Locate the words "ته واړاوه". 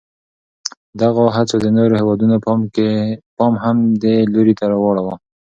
4.59-5.15